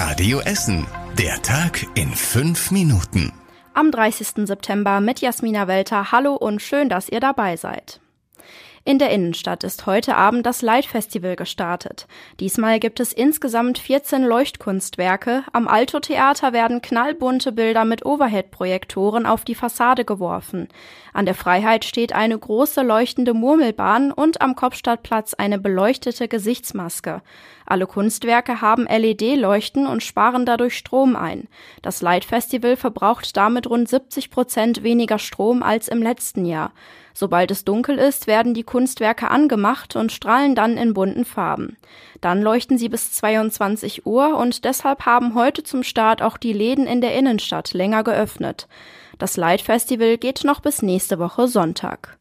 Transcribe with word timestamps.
Radio 0.00 0.38
Essen. 0.38 0.86
Der 1.18 1.42
Tag 1.42 1.84
in 1.96 2.10
fünf 2.10 2.70
Minuten. 2.70 3.32
Am 3.74 3.90
30. 3.90 4.46
September 4.46 5.00
mit 5.00 5.20
Jasmina 5.20 5.66
Welter. 5.66 6.12
Hallo 6.12 6.36
und 6.36 6.62
schön, 6.62 6.88
dass 6.88 7.08
ihr 7.08 7.18
dabei 7.18 7.56
seid. 7.56 7.98
In 8.84 8.98
der 8.98 9.10
Innenstadt 9.10 9.64
ist 9.64 9.86
heute 9.86 10.16
Abend 10.16 10.46
das 10.46 10.62
Light 10.62 10.86
Festival 10.86 11.36
gestartet. 11.36 12.06
Diesmal 12.40 12.78
gibt 12.80 13.00
es 13.00 13.12
insgesamt 13.12 13.78
14 13.78 14.24
Leuchtkunstwerke. 14.24 15.44
Am 15.52 15.68
Alto 15.68 16.00
Theater 16.00 16.52
werden 16.52 16.80
knallbunte 16.80 17.52
Bilder 17.52 17.84
mit 17.84 18.06
Overhead-Projektoren 18.06 19.26
auf 19.26 19.44
die 19.44 19.54
Fassade 19.54 20.04
geworfen. 20.04 20.68
An 21.12 21.26
der 21.26 21.34
Freiheit 21.34 21.84
steht 21.84 22.12
eine 22.12 22.38
große 22.38 22.82
leuchtende 22.82 23.34
Murmelbahn 23.34 24.12
und 24.12 24.40
am 24.40 24.54
Kopfstadtplatz 24.54 25.34
eine 25.34 25.58
beleuchtete 25.58 26.28
Gesichtsmaske. 26.28 27.22
Alle 27.66 27.86
Kunstwerke 27.86 28.60
haben 28.60 28.86
LED-Leuchten 28.86 29.86
und 29.86 30.02
sparen 30.02 30.46
dadurch 30.46 30.76
Strom 30.76 31.16
ein. 31.16 31.48
Das 31.82 32.00
Light 32.00 32.24
Festival 32.24 32.76
verbraucht 32.76 33.36
damit 33.36 33.68
rund 33.68 33.88
70 33.88 34.30
Prozent 34.30 34.82
weniger 34.82 35.18
Strom 35.18 35.62
als 35.62 35.88
im 35.88 36.02
letzten 36.02 36.46
Jahr. 36.46 36.72
Sobald 37.18 37.50
es 37.50 37.64
dunkel 37.64 37.98
ist, 37.98 38.28
werden 38.28 38.54
die 38.54 38.62
Kunstwerke 38.62 39.28
angemacht 39.28 39.96
und 39.96 40.12
strahlen 40.12 40.54
dann 40.54 40.76
in 40.76 40.94
bunten 40.94 41.24
Farben. 41.24 41.76
Dann 42.20 42.42
leuchten 42.42 42.78
sie 42.78 42.88
bis 42.88 43.10
22 43.10 44.06
Uhr 44.06 44.36
und 44.36 44.64
deshalb 44.64 45.04
haben 45.04 45.34
heute 45.34 45.64
zum 45.64 45.82
Start 45.82 46.22
auch 46.22 46.36
die 46.36 46.52
Läden 46.52 46.86
in 46.86 47.00
der 47.00 47.16
Innenstadt 47.16 47.74
länger 47.74 48.04
geöffnet. 48.04 48.68
Das 49.18 49.36
Light 49.36 49.62
Festival 49.62 50.16
geht 50.16 50.44
noch 50.44 50.60
bis 50.60 50.80
nächste 50.80 51.18
Woche 51.18 51.48
Sonntag. 51.48 52.17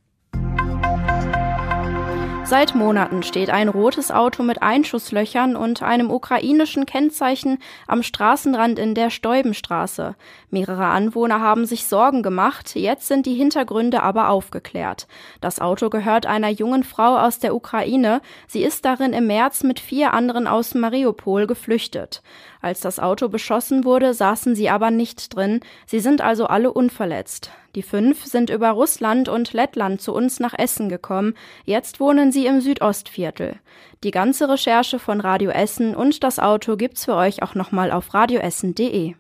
Seit 2.50 2.76
Monaten 2.76 3.24
steht 3.24 3.50
ein 3.50 3.68
rotes 3.68 4.10
Auto 4.10 4.42
mit 4.42 4.62
Einschusslöchern 4.62 5.58
und 5.58 5.84
einem 5.84 6.10
ukrainischen 6.10 6.86
Kennzeichen 6.86 7.58
am 7.88 8.04
Straßenrand 8.04 8.80
in 8.80 8.96
der 8.96 9.10
Stäubenstraße. 9.10 10.16
Mehrere 10.50 10.86
Anwohner 10.86 11.42
haben 11.42 11.66
sich 11.66 11.88
Sorgen 11.88 12.24
gemacht, 12.24 12.74
jetzt 12.76 13.10
sind 13.10 13.26
die 13.26 13.34
Hintergründe 13.34 14.02
aber 14.02 14.30
aufgeklärt. 14.30 15.08
Das 15.42 15.60
Auto 15.60 15.90
gehört 15.90 16.26
einer 16.26 16.48
jungen 16.48 16.86
Frau 16.86 17.18
aus 17.18 17.40
der 17.40 17.54
Ukraine. 17.54 18.22
Sie 18.48 18.64
ist 18.64 18.86
darin 18.86 19.12
im 19.12 19.28
März 19.28 19.64
mit 19.64 19.82
vier 19.82 20.14
anderen 20.14 20.48
aus 20.48 20.74
Mariupol 20.74 21.48
geflüchtet. 21.48 22.24
Als 22.68 22.82
das 22.82 23.00
Auto 23.00 23.30
beschossen 23.30 23.86
wurde, 23.86 24.14
saßen 24.14 24.54
sie 24.54 24.68
aber 24.68 24.92
nicht 24.92 25.34
drin. 25.34 25.62
Sie 25.86 26.02
sind 26.02 26.20
also 26.20 26.48
alle 26.48 26.74
unverletzt. 26.74 27.50
Die 27.76 27.82
fünf 27.82 28.26
sind 28.26 28.50
über 28.50 28.72
Russland 28.72 29.30
und 29.30 29.54
Lettland 29.54 30.02
zu 30.02 30.14
uns 30.14 30.42
nach 30.42 30.54
Essen 30.54 30.90
gekommen. 30.90 31.36
Jetzt 31.64 32.02
wohnen 32.02 32.34
sie 32.34 32.46
im 32.46 32.60
Südostviertel. 32.60 33.56
Die 34.04 34.12
ganze 34.12 34.50
Recherche 34.50 35.00
von 35.00 35.22
Radio 35.22 35.52
Essen 35.52 35.96
und 35.96 36.26
das 36.26 36.40
Auto 36.40 36.76
gibt's 36.76 37.06
für 37.06 37.16
euch 37.16 37.42
auch 37.42 37.56
nochmal 37.56 37.90
auf 37.90 38.14
radioessen.de. 38.14 39.16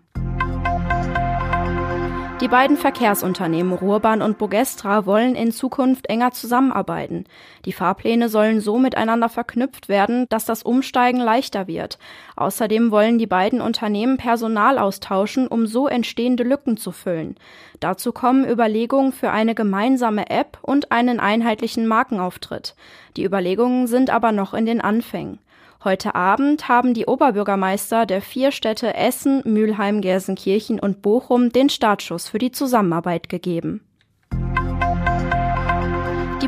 Die 2.39 2.47
beiden 2.47 2.77
Verkehrsunternehmen 2.77 3.73
Ruhrbahn 3.73 4.21
und 4.21 4.38
Bogestra 4.38 5.07
wollen 5.07 5.33
in 5.33 5.52
Zukunft 5.52 6.05
enger 6.07 6.33
zusammenarbeiten. 6.33 7.25
Die 7.66 7.73
Fahrpläne 7.73 8.29
sollen 8.29 8.61
so 8.61 8.77
miteinander 8.77 9.27
verknüpft 9.27 9.89
werden, 9.89 10.27
dass 10.29 10.45
das 10.45 10.61
Umsteigen 10.61 11.19
leichter 11.19 11.66
wird. 11.66 11.97
Außerdem 12.35 12.91
wollen 12.91 13.17
die 13.17 13.25
beiden 13.25 13.59
Unternehmen 13.59 14.17
Personal 14.17 14.77
austauschen, 14.77 15.47
um 15.47 15.66
so 15.66 15.88
entstehende 15.88 16.44
Lücken 16.44 16.77
zu 16.77 16.91
füllen. 16.91 17.38
Dazu 17.79 18.11
kommen 18.11 18.47
Überlegungen 18.47 19.13
für 19.13 19.31
eine 19.31 19.55
gemeinsame 19.55 20.29
App 20.29 20.59
und 20.61 20.91
einen 20.91 21.19
einheitlichen 21.19 21.88
Markenauftritt. 21.88 22.75
Die 23.16 23.23
Überlegungen 23.23 23.88
sind 23.88 24.11
aber 24.11 24.31
noch 24.31 24.53
in 24.53 24.67
den 24.67 24.79
Anfängen. 24.79 25.39
Heute 25.88 26.16
Abend 26.16 26.67
haben 26.67 26.93
die 26.93 27.05
Oberbürgermeister 27.05 28.05
der 28.05 28.21
vier 28.21 28.52
Städte 28.52 28.93
Essen, 28.93 29.41
Mülheim, 29.45 30.02
Gelsenkirchen 30.02 30.81
und 30.81 31.02
Bochum 31.02 31.53
den 31.53 31.69
Startschuss 31.69 32.27
für 32.27 32.39
die 32.39 32.52
Zusammenarbeit 32.52 33.29
gegeben. 33.29 33.79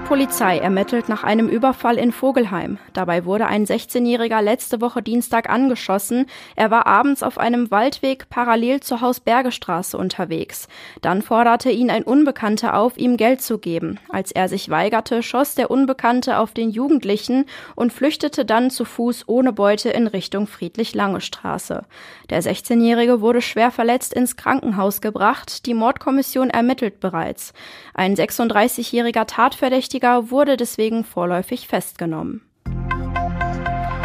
Polizei 0.09 0.57
ermittelt 0.57 1.07
nach 1.07 1.23
einem 1.23 1.47
Überfall 1.47 1.99
in 1.99 2.11
Vogelheim. 2.11 2.79
Dabei 2.93 3.25
wurde 3.25 3.45
ein 3.45 3.67
16-Jähriger 3.67 4.41
letzte 4.41 4.81
Woche 4.81 5.03
Dienstag 5.03 5.51
angeschossen. 5.51 6.25
Er 6.55 6.71
war 6.71 6.87
abends 6.87 7.21
auf 7.21 7.37
einem 7.37 7.69
Waldweg 7.69 8.27
parallel 8.27 8.79
zur 8.79 9.01
Hausbergestraße 9.01 9.95
unterwegs. 9.95 10.67
Dann 11.03 11.21
forderte 11.21 11.69
ihn 11.69 11.91
ein 11.91 12.01
Unbekannter 12.01 12.73
auf, 12.73 12.97
ihm 12.97 13.17
Geld 13.17 13.43
zu 13.43 13.59
geben. 13.59 13.99
Als 14.09 14.31
er 14.31 14.49
sich 14.49 14.71
weigerte, 14.71 15.21
schoss 15.21 15.53
der 15.53 15.69
Unbekannte 15.69 16.39
auf 16.39 16.53
den 16.53 16.71
Jugendlichen 16.71 17.45
und 17.75 17.93
flüchtete 17.93 18.45
dann 18.45 18.71
zu 18.71 18.85
Fuß 18.85 19.25
ohne 19.27 19.53
Beute 19.53 19.89
in 19.89 20.07
Richtung 20.07 20.47
Friedrich-Lange-Straße. 20.47 21.85
Der 22.31 22.41
16-Jährige 22.41 23.21
wurde 23.21 23.43
schwer 23.43 23.69
verletzt 23.69 24.15
ins 24.15 24.35
Krankenhaus 24.37 25.01
gebracht. 25.01 25.67
Die 25.67 25.75
Mordkommission 25.75 26.49
ermittelt 26.49 26.99
bereits. 26.99 27.53
Ein 27.93 28.15
36-jähriger 28.15 29.27
Tatverdächtiger 29.27 29.98
Verdächtiger 29.99 30.31
wurde 30.31 30.55
deswegen 30.55 31.03
vorläufig 31.03 31.67
festgenommen. 31.67 32.48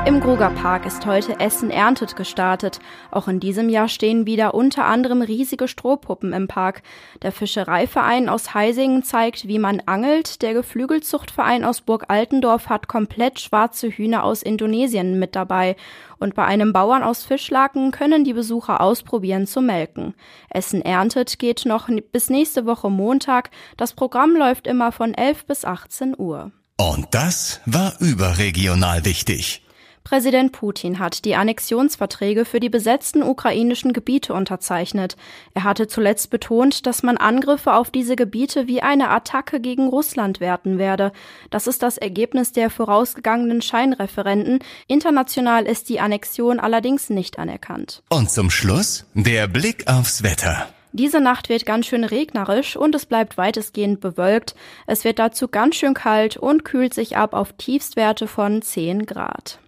Im 0.07 0.21
Gruger 0.21 0.51
Park 0.51 0.85
ist 0.85 1.07
heute 1.07 1.41
Essen 1.41 1.71
erntet 1.71 2.15
gestartet. 2.15 2.79
Auch 3.11 3.27
in 3.27 3.41
diesem 3.41 3.71
Jahr 3.71 3.89
stehen 3.89 4.27
wieder 4.27 4.53
unter 4.53 4.85
anderem 4.85 5.23
riesige 5.23 5.67
Strohpuppen 5.67 6.35
im 6.35 6.47
Park. 6.47 6.83
Der 7.23 7.33
Fischereiverein 7.33 8.29
aus 8.29 8.53
Heisingen 8.53 9.03
zeigt, 9.03 9.49
wie 9.49 9.59
man 9.59 9.81
angelt. 9.87 10.43
Der 10.43 10.53
Geflügelzuchtverein 10.53 11.65
aus 11.65 11.81
Burg 11.81 12.05
Altendorf 12.09 12.69
hat 12.69 12.87
komplett 12.87 13.41
schwarze 13.41 13.89
Hühner 13.89 14.25
aus 14.25 14.43
Indonesien 14.43 15.19
mit 15.19 15.35
dabei. 15.35 15.75
Und 16.19 16.35
bei 16.35 16.45
einem 16.45 16.75
Bauern 16.75 17.03
aus 17.03 17.25
Fischlaken 17.25 17.91
können 17.91 18.25
die 18.25 18.35
Besucher 18.35 18.83
ausprobieren 18.83 19.47
zu 19.47 19.63
melken. 19.63 20.15
Essen 20.51 20.83
erntet 20.83 21.39
geht 21.39 21.65
noch 21.65 21.89
bis 22.13 22.29
nächste 22.29 22.67
Woche 22.67 22.91
Montag. 22.91 23.49
Das 23.79 23.95
Programm 23.95 24.37
läuft 24.37 24.67
immer 24.67 24.93
von 24.93 25.15
11 25.15 25.47
bis 25.47 25.65
18 25.65 26.15
Uhr. 26.19 26.53
Und 26.77 27.07
das 27.13 27.63
war 27.65 27.95
überregional 28.01 29.07
wichtig. 29.07 29.64
Präsident 30.05 30.53
Putin 30.53 30.99
hat 30.99 31.25
die 31.25 31.35
Annexionsverträge 31.35 32.45
für 32.45 32.61
die 32.61 32.69
besetzten 32.69 33.23
ukrainischen 33.23 33.95
Gebiete 33.95 34.35
unterzeichnet. 34.35 35.17
Er 35.55 35.65
hatte 35.65 35.89
zuletzt 35.89 36.29
betont, 36.29 36.85
dass 36.85 37.03
man 37.03 37.17
Angriffe 37.17 37.73
auf 37.73 37.91
diese 37.91 38.15
Gebiete 38.15 38.67
wie 38.67 38.83
eine 38.83 39.09
Attacke 39.09 39.61
gegen 39.61 39.89
Russland 39.89 40.41
werten 40.41 40.77
werde. 40.77 41.11
Das 41.49 41.67
ist 41.67 41.83
das 41.83 41.97
Ergebnis 41.97 42.53
der 42.53 42.69
vorausgegangenen 42.69 43.63
Scheinreferenten. 43.63 44.59
International 44.89 45.65
ist 45.65 45.89
die 45.89 46.01
Annexion 46.01 46.61
allerdings 46.61 47.09
nicht 47.09 47.39
anerkannt. 47.39 48.03
Und 48.11 48.31
zum 48.31 48.51
Schluss 48.51 49.07
der 49.15 49.49
Blick 49.49 49.91
aufs 49.91 50.23
Wetter. 50.23 50.69
Diese 50.93 51.21
Nacht 51.21 51.49
wird 51.49 51.65
ganz 51.65 51.87
schön 51.87 52.05
regnerisch 52.05 52.77
und 52.77 52.95
es 52.95 53.07
bleibt 53.07 53.39
weitestgehend 53.39 54.01
bewölkt. 54.01 54.55
Es 54.87 55.03
wird 55.03 55.19
dazu 55.19 55.49
ganz 55.49 55.77
schön 55.77 55.95
kalt 55.95 56.37
und 56.37 56.65
kühlt 56.65 56.93
sich 56.93 57.17
ab 57.17 57.33
auf 57.33 57.55
Tiefstwerte 57.55 58.29
von 58.29 58.61
10 58.61 59.07
Grad. 59.07 59.59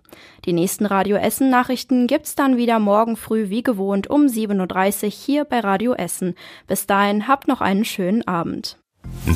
Die 0.44 0.52
nächsten 0.52 0.86
Radio 0.86 1.16
Essen 1.16 1.50
Nachrichten 1.50 2.06
gibt's 2.06 2.34
dann 2.34 2.56
wieder 2.56 2.78
morgen 2.78 3.16
früh 3.16 3.48
wie 3.50 3.62
gewohnt 3.62 4.08
um 4.08 4.26
7.30 4.26 5.04
Uhr 5.04 5.10
hier 5.10 5.44
bei 5.44 5.60
Radio 5.60 5.94
Essen. 5.94 6.34
Bis 6.66 6.86
dahin 6.86 7.28
habt 7.28 7.48
noch 7.48 7.60
einen 7.60 7.84
schönen 7.84 8.26
Abend. 8.26 8.78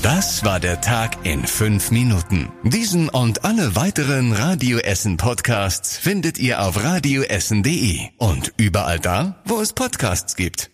Das 0.02 0.44
war 0.44 0.60
der 0.60 0.80
Tag 0.80 1.24
in 1.24 1.46
fünf 1.46 1.90
Minuten. 1.90 2.50
Diesen 2.62 3.08
und 3.08 3.44
alle 3.44 3.76
weiteren 3.76 4.32
Radio 4.32 4.78
Essen 4.78 5.16
Podcasts 5.16 5.96
findet 5.96 6.38
ihr 6.38 6.62
auf 6.62 6.82
radioessen.de 6.82 8.08
und 8.18 8.52
überall 8.56 8.98
da, 8.98 9.36
wo 9.44 9.60
es 9.60 9.72
Podcasts 9.72 10.36
gibt. 10.36 10.70